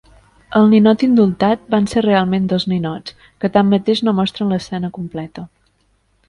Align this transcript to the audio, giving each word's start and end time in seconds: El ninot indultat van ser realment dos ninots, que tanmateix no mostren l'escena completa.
El 0.59 0.63
ninot 0.69 1.01
indultat 1.07 1.67
van 1.73 1.85
ser 1.91 2.03
realment 2.05 2.47
dos 2.53 2.65
ninots, 2.73 3.15
que 3.45 3.53
tanmateix 3.59 4.03
no 4.09 4.15
mostren 4.21 4.55
l'escena 4.55 4.91
completa. 4.97 5.47